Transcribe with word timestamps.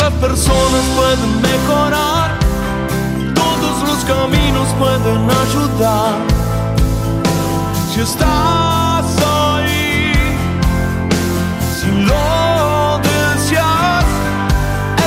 Las 0.00 0.12
personas 0.14 0.84
pueden 0.96 1.42
mejorar, 1.42 2.30
todos 3.34 3.88
los 3.88 4.04
caminos 4.04 4.68
pueden 4.78 5.22
ayudar. 5.44 6.14
Si 7.92 8.00
estás 8.00 9.06
ahí, 9.46 10.12
si 11.78 11.90
lo 12.08 12.98
deseas, 13.10 14.04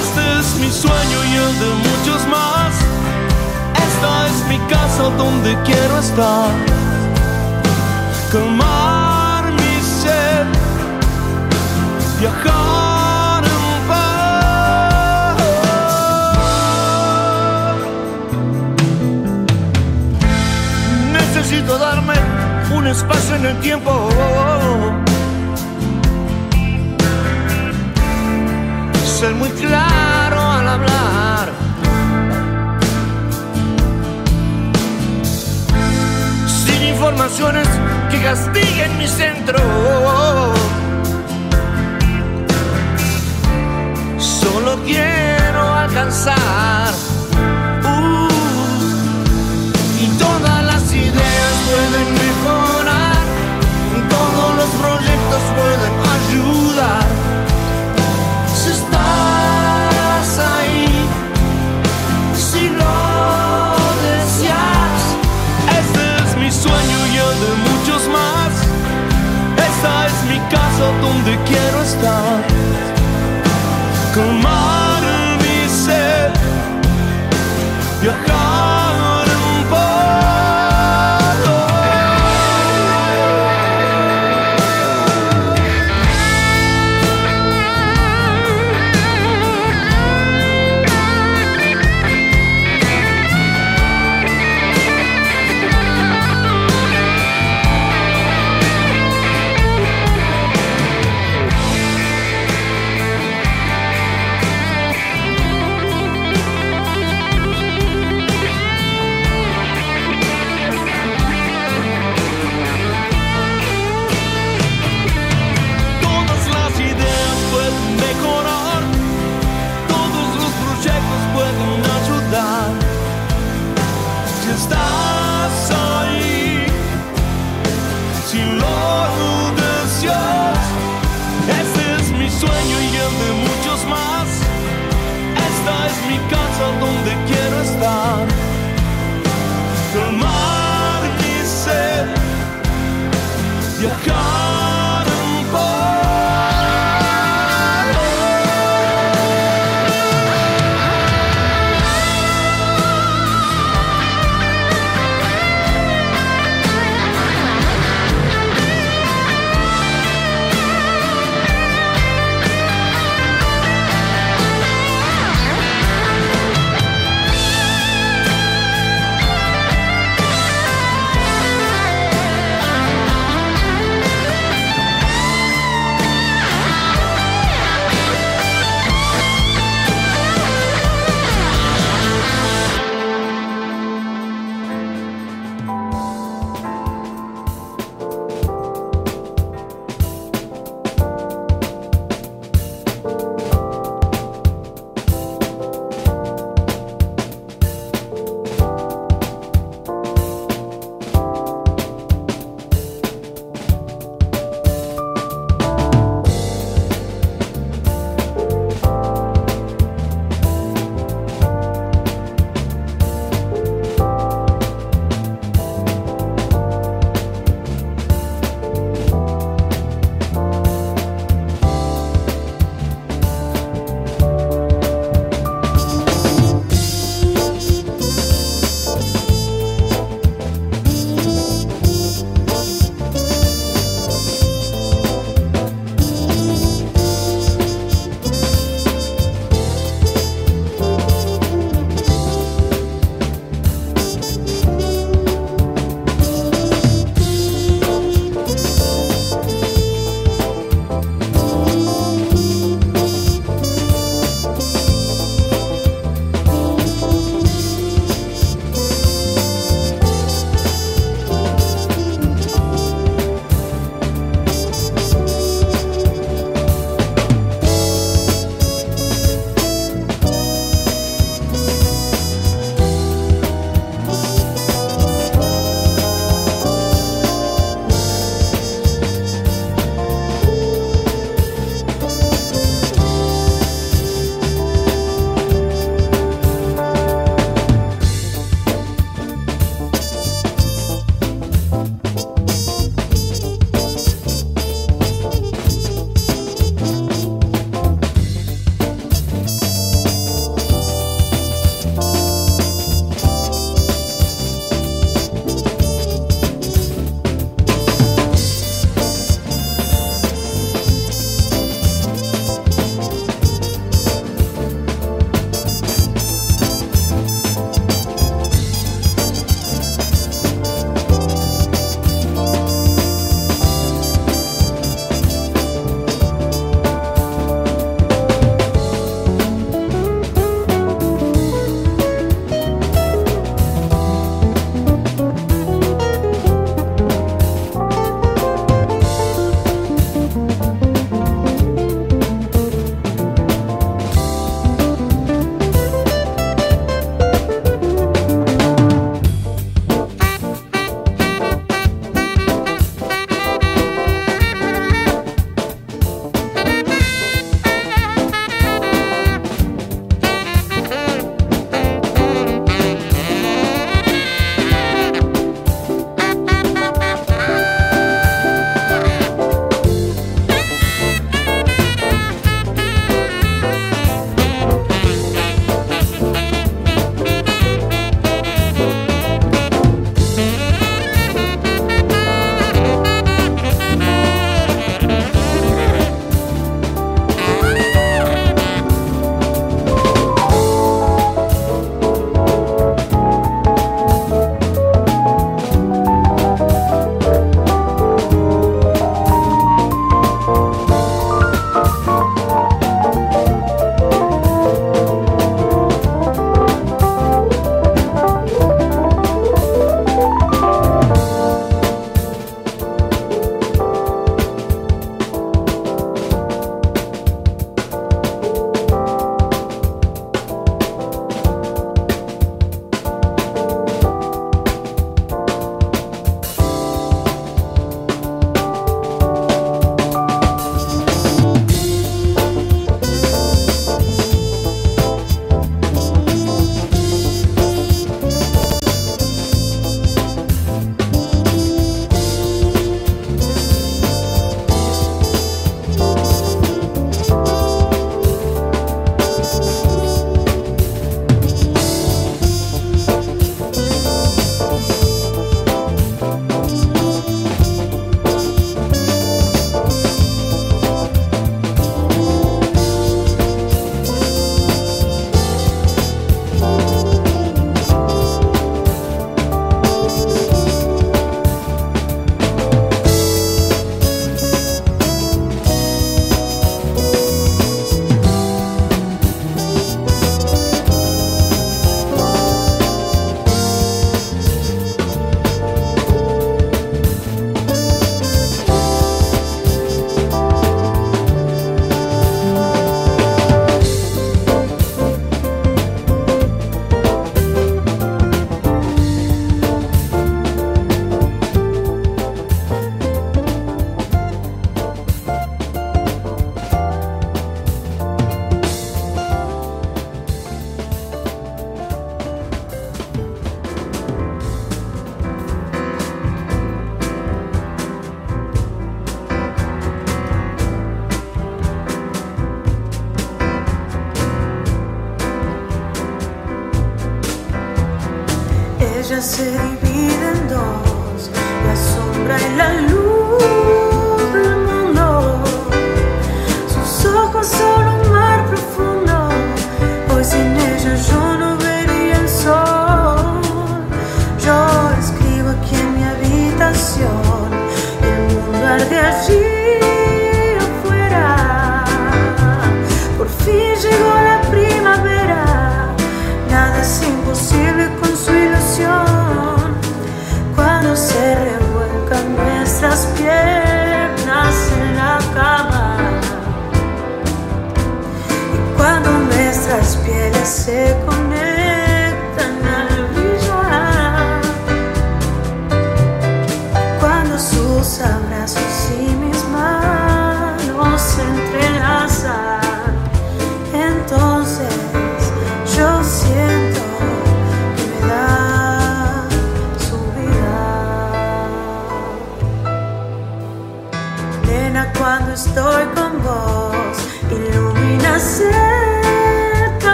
este 0.00 0.22
es 0.40 0.46
mi 0.60 0.70
sueño 0.70 1.18
y 1.30 1.34
el 1.44 1.52
de 1.62 1.70
muchos 1.88 2.20
más. 2.28 2.72
Esta 3.88 4.26
es 4.30 4.38
mi 4.50 4.58
casa 4.68 5.04
donde 5.16 5.56
quiero 5.64 5.98
estar. 5.98 6.50
Calmar 8.30 9.52
mi 9.52 9.74
sed, 10.00 10.46
viajar 12.20 12.61
un 22.82 22.88
espacio 22.88 23.36
en 23.36 23.46
el 23.46 23.60
tiempo. 23.60 24.08
Ser 29.04 29.34
muy 29.34 29.50
claro 29.50 30.40
al 30.40 30.68
hablar. 30.68 31.52
Sin 36.46 36.82
informaciones 36.94 37.68
que 38.10 38.20
castiguen 38.20 38.98
mi 38.98 39.06
centro. 39.06 39.60
Solo 44.18 44.82
quiero 44.84 45.62
alcanzar. 45.84 46.92
Uh, 47.84 48.28
y 50.02 50.06
todas 50.18 50.64
las 50.64 50.92
ideas 50.92 51.52
pueden 51.70 52.08
mejorar, 52.14 52.71
donde 71.00 71.38
quiero 71.44 71.82
estar. 71.82 72.91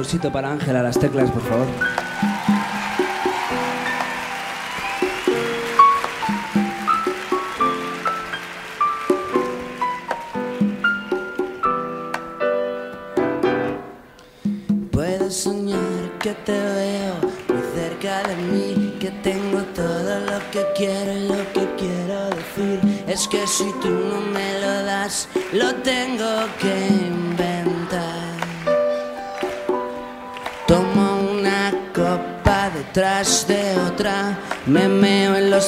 Aplausito 0.00 0.32
para 0.32 0.50
Ángela, 0.50 0.82
las 0.82 0.98
teclas, 0.98 1.30
por 1.30 1.42
favor. 1.42 1.99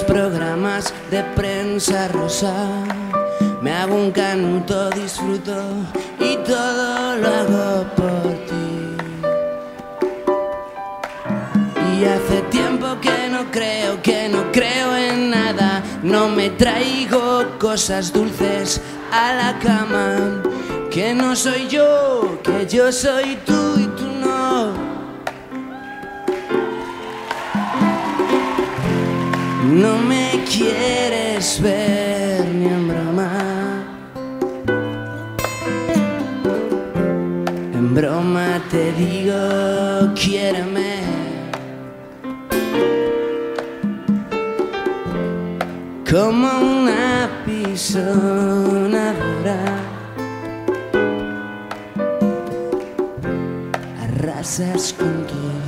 Programas 0.05 0.93
de 1.11 1.23
prensa 1.35 2.09
rosa. 2.09 2.53
Me 3.61 3.73
hago 3.73 3.95
un 3.95 4.11
canuto, 4.11 4.91
disfruto 4.91 5.55
y 6.19 6.37
todo 6.45 7.17
lo 7.17 7.29
hago 7.29 7.85
por 7.95 8.33
ti. 8.47 8.97
Y 11.95 12.05
hace 12.05 12.43
tiempo 12.51 12.87
que 13.01 13.29
no 13.31 13.51
creo, 13.51 14.03
que 14.03 14.29
no 14.29 14.51
creo 14.53 14.97
en 14.97 15.31
nada. 15.31 15.83
No 16.03 16.29
me 16.29 16.51
traigo 16.51 17.45
cosas 17.59 18.13
dulces 18.13 18.81
a 19.13 19.35
la 19.35 19.59
cama. 19.59 20.43
Que 20.91 21.15
no 21.15 21.35
soy 21.37 21.69
yo, 21.69 22.39
que 22.43 22.67
yo 22.67 22.93
soy 22.93 23.39
tú 23.47 23.82
Broma 37.95 38.61
te 38.71 38.91
digo, 38.93 39.35
quiéreme. 40.15 41.03
Como 46.11 46.49
una 46.59 47.29
pisonadora. 47.45 48.81
Arrasas 54.03 54.95
con 54.95 55.27
todo 55.27 55.62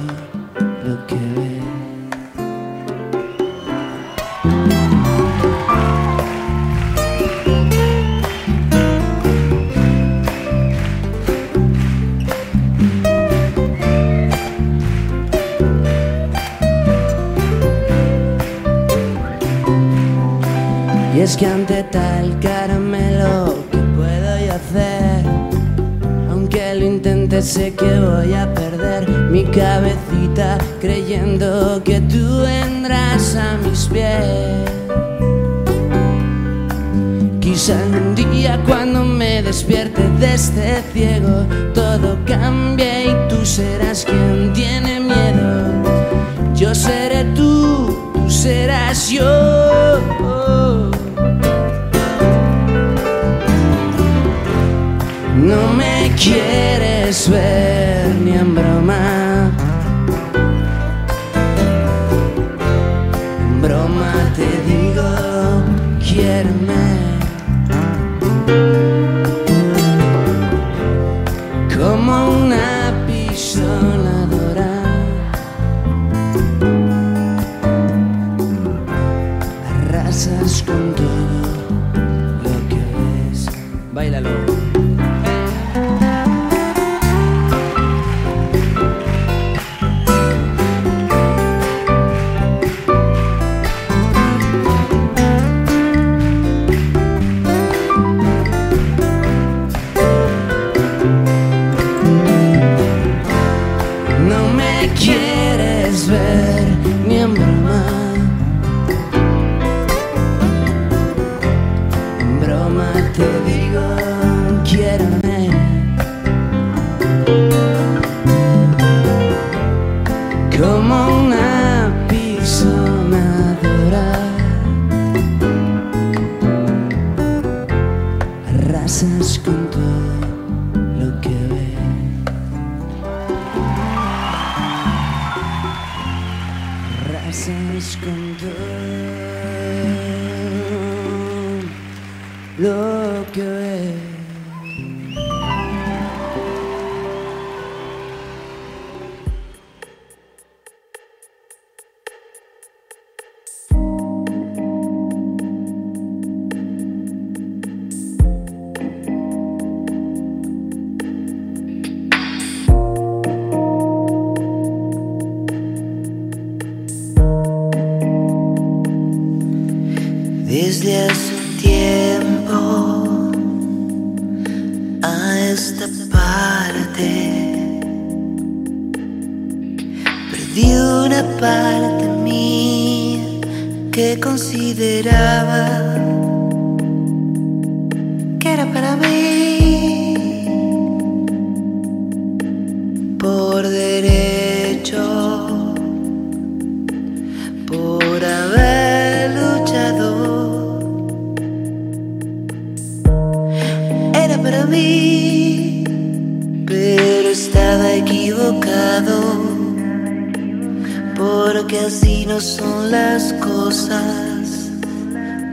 es 21.25 21.39
que 21.39 21.47
ante 21.47 21.83
tal 21.85 22.39
caramelo, 22.39 23.65
¿qué 23.73 23.79
puedo 23.97 24.47
yo 24.47 24.53
hacer? 24.53 25.25
Aunque 26.31 26.75
lo 26.75 26.85
intente, 26.85 27.41
sé 27.41 27.73
que 27.73 27.99
voy 27.99 28.35
a 28.35 28.53
perder 28.53 29.09
mi 29.31 29.43
cabecita 29.45 30.59
creyendo 30.83 31.83
que 31.83 32.03
tú 32.03 32.43
vendrás 32.43 33.37
a 33.37 33.57
mis 33.57 33.87
pies. 33.87 34.71
Quizá 37.41 37.77
un 37.91 38.15
día 38.15 38.61
cuando 38.67 39.03
me 39.03 39.43
despierte 39.43 40.03
de 40.21 40.35
este 40.35 40.83
ciego, 40.93 41.47
todo 41.73 42.19
cambie 42.27 43.07
y 43.07 43.29
tú 43.31 43.47
serás 43.47 44.05
quien 44.05 44.53
tiene 44.53 45.01
miedo. 45.01 45.73
Yo 46.55 46.75
seré 46.75 47.25
tú, 47.35 48.13
tú 48.13 48.29
serás 48.29 49.09
yo. 49.09 49.95
Quieres 56.17 57.29
ver 57.29 58.15
ni 58.17 58.33
en. 58.33 59.04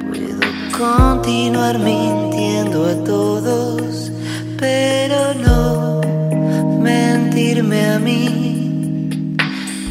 Puedo 0.09 0.39
continuar 0.75 1.77
mintiendo 1.77 2.87
a 2.87 2.95
todos, 3.03 4.11
pero 4.57 5.35
no 5.35 6.01
mentirme 6.81 7.85
a 7.91 7.99
mí. 7.99 9.37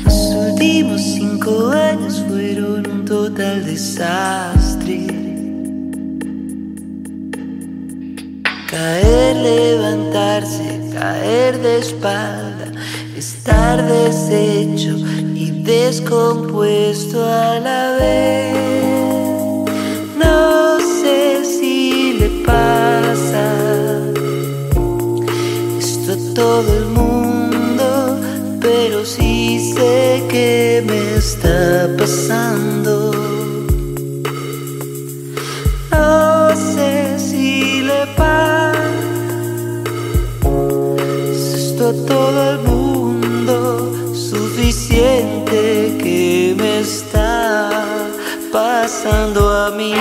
Los 0.04 0.14
últimos 0.34 1.00
cinco 1.00 1.68
años 1.68 2.24
fueron 2.28 2.84
un 2.90 3.04
total 3.04 3.64
desastre. 3.64 5.06
Caer, 8.66 9.36
levantarse, 9.36 10.80
caer 10.92 11.58
de 11.60 11.78
espalda, 11.78 12.72
estar 13.16 13.86
deshecho 13.86 14.99
descompuesto 15.70 17.24
a 17.24 17.60
la 17.60 17.96
vez. 18.00 18.54
No 20.16 20.80
sé 20.80 21.44
si 21.44 22.14
le 22.14 22.28
pasa 22.44 23.44
esto 25.78 26.12
a 26.12 26.34
todo 26.34 26.68
el 26.76 26.86
mundo, 26.86 27.86
pero 28.60 29.04
sí 29.04 29.72
sé 29.76 30.24
que 30.28 30.82
me 30.84 31.16
está 31.16 31.86
que 45.50 46.54
me 46.56 46.80
está 46.80 47.70
pasando 48.52 49.48
a 49.50 49.70
mí. 49.72 49.94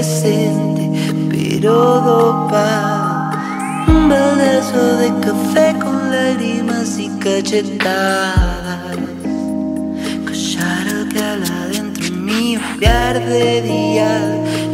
Presente, 0.00 0.82
pero 1.30 2.00
dopado. 2.00 3.36
Un 3.88 4.08
baldazo 4.08 4.96
de 4.96 5.08
café 5.20 5.78
con 5.78 6.10
lágrimas 6.10 6.98
y 6.98 7.10
cachetadas. 7.18 8.96
Callar 10.24 10.88
al 10.88 11.08
que 11.10 11.18
habla 11.18 11.66
dentro 11.70 12.16
mío, 12.16 12.60
cambiar 12.62 13.22
de 13.26 13.60
día, 13.60 14.10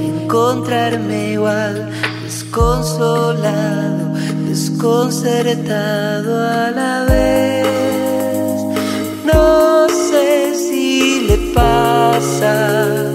encontrarme 0.00 1.32
igual, 1.32 1.90
desconsolado, 2.22 4.14
desconcertado 4.48 6.30
a 6.40 6.70
la 6.70 7.04
vez. 7.10 7.66
No 9.24 9.88
sé 9.88 10.54
si 10.54 11.26
le 11.26 11.36
pasa 11.52 13.05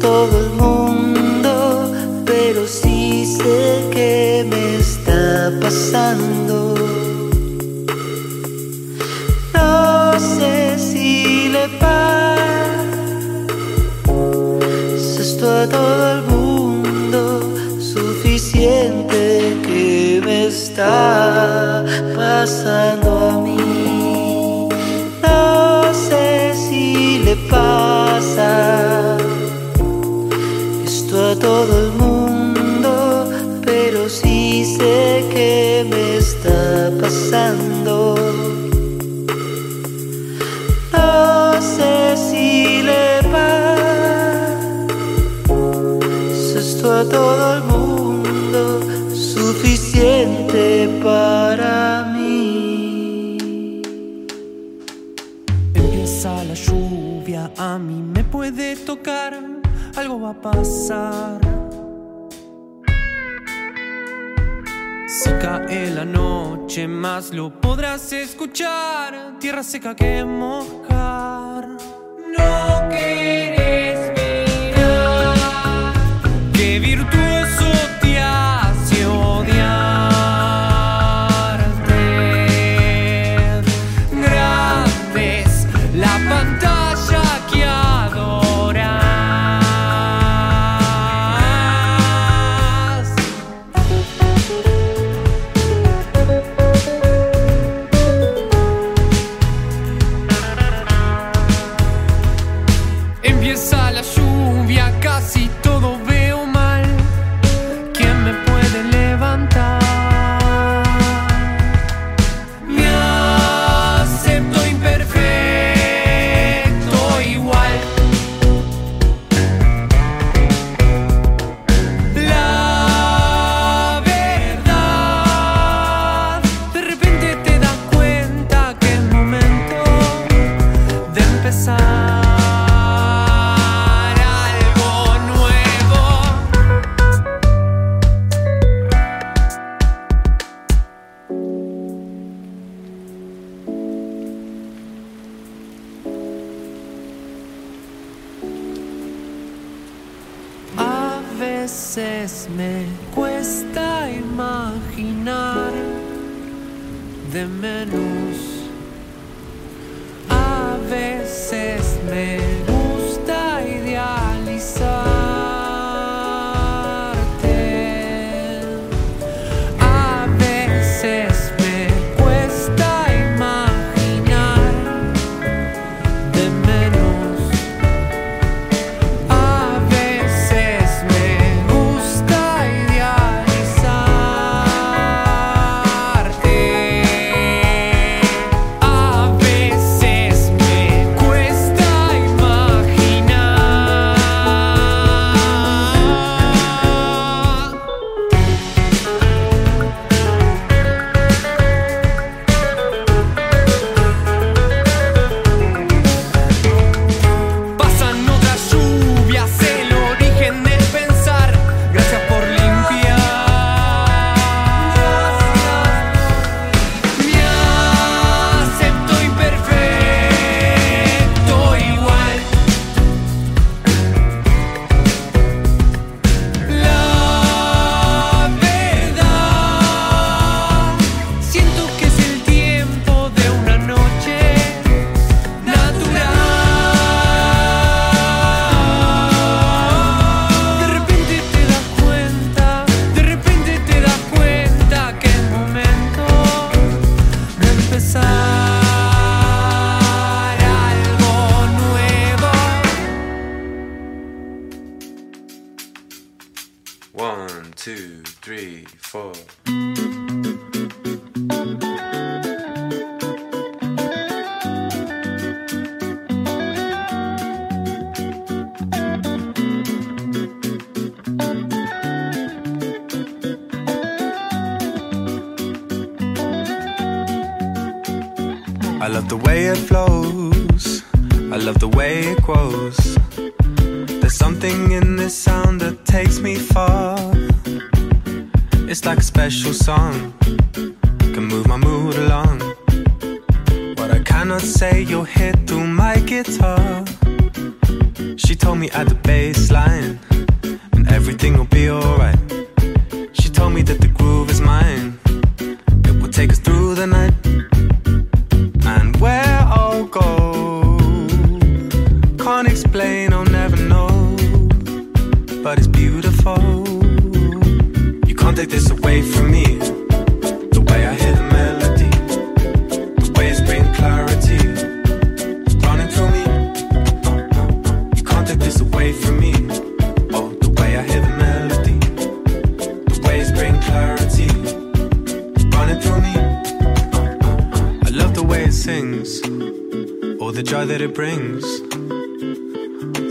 todo 0.00 0.40
el 0.40 0.50
mundo, 0.50 1.92
pero 2.24 2.66
sí 2.66 3.24
sé 3.24 3.88
que 3.90 4.46
me 4.48 4.76
está 4.76 5.52
pasando. 5.60 6.74
No 9.54 10.18
sé 10.18 10.78
si 10.78 11.48
le 11.48 11.64
esto 15.20 15.50
a 15.50 15.66
todo 15.66 16.12
el 16.14 16.22
mundo, 16.22 17.54
suficiente 17.78 19.56
que 19.62 20.20
me 20.24 20.46
está 20.46 21.84
pasando 22.16 23.39
todo 31.60 31.78
el 31.78 31.92
mundo, 31.92 33.28
pero 33.62 34.08
sí 34.08 34.64
sé 34.64 35.26
que 35.30 35.86
me 35.90 36.16
está 36.16 36.90
pasando. 36.98 38.14
No 40.90 41.60
sé 41.60 42.16
si 42.16 42.82
le 42.82 43.20
pasa 43.30 44.86
esto 46.58 46.92
a 46.92 47.04
todo 47.04 47.56
el 47.56 47.62
mundo, 47.64 48.80
suficiente 49.14 50.88
para 51.02 52.10
mí. 52.14 53.36
Empieza 55.74 56.42
la 56.44 56.54
lluvia, 56.54 57.50
a 57.58 57.78
mí 57.78 58.02
me 58.14 58.24
puede 58.24 58.76
tocar, 58.76 59.38
algo 59.94 60.20
va 60.22 60.30
a 60.30 60.40
pasar. 60.40 61.39
Más 67.00 67.32
lo 67.32 67.50
podrás 67.50 68.12
escuchar. 68.12 69.38
Tierra 69.40 69.62
seca 69.62 69.96
que. 69.96 70.22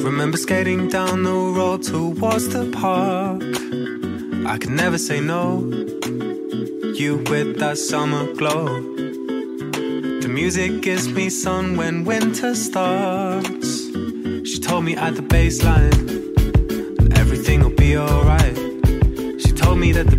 Remember 0.03 0.37
skating 0.37 0.87
down 0.87 1.23
the 1.23 1.33
road 1.33 1.83
towards 1.83 2.47
the 2.49 2.71
park. 2.71 3.43
I 4.47 4.57
could 4.57 4.71
never 4.71 4.97
say 4.97 5.19
no. 5.19 5.59
You 6.95 7.17
with 7.29 7.59
that 7.59 7.77
summer 7.77 8.33
glow. 8.33 8.81
The 10.21 10.29
music 10.29 10.81
gives 10.81 11.07
me 11.07 11.29
sun 11.29 11.75
when 11.75 12.05
winter 12.05 12.55
starts. 12.55 13.87
She 14.49 14.59
told 14.59 14.85
me 14.85 14.95
at 14.95 15.15
the 15.15 15.21
baseline, 15.21 15.93
everything'll 17.17 17.71
be 17.71 17.97
alright. 17.97 18.57
She 19.41 19.51
told 19.51 19.79
me 19.79 19.91
that 19.91 20.07
the 20.07 20.18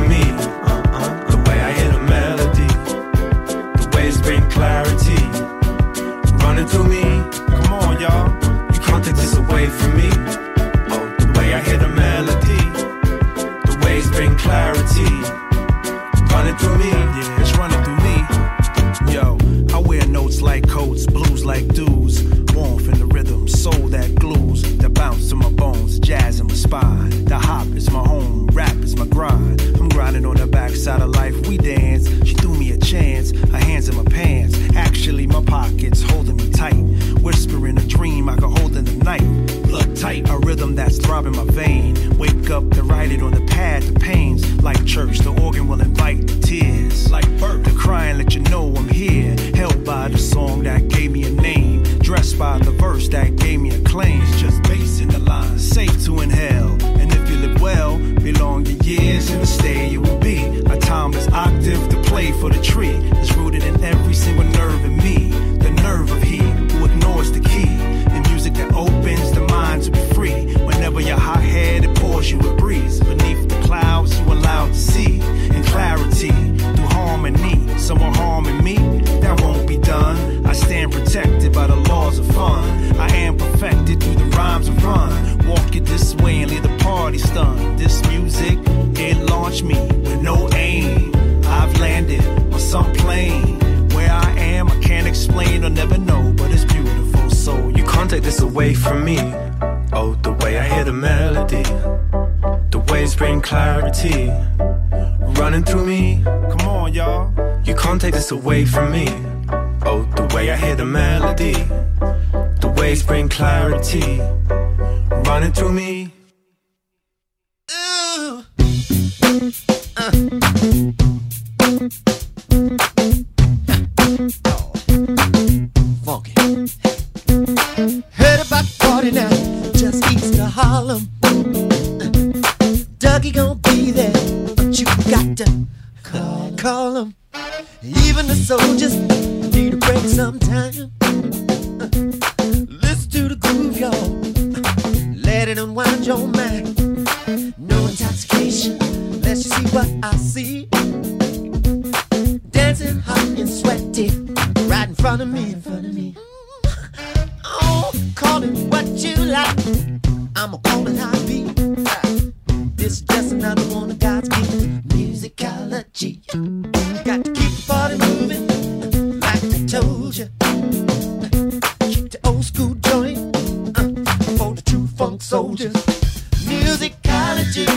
Musicology. 176.45 177.67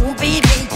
won't 0.00 0.18
be 0.18 0.40
late. 0.40 0.69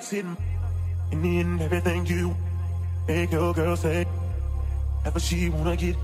likes 0.00 0.12
it. 0.14 0.24
And 1.12 1.24
in 1.26 1.60
everything 1.60 2.06
you 2.06 2.34
make 3.06 3.32
your 3.32 3.52
girl 3.52 3.76
say, 3.76 4.06
ever 5.04 5.20
she 5.20 5.50
wanna 5.50 5.76
get, 5.76 5.96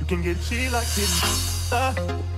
you 0.00 0.06
can 0.06 0.20
get. 0.22 0.36
She 0.38 0.68
likes 0.68 0.98
it. 0.98 1.72
Uh. 1.72 2.37